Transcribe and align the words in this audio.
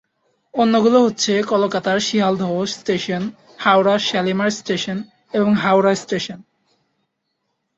অন্যগুলো 0.53 0.97
হচ্ছে 1.03 1.33
কলকাতার 1.43 1.97
শিয়ালদহ 1.99 2.51
স্টেশন, 2.65 3.23
হাওড়ার 3.57 3.99
শালিমার 3.99 4.51
স্টেশন 4.51 4.97
এবং 5.33 5.51
হাওড়া 5.55 5.93
স্টেশন। 5.95 6.39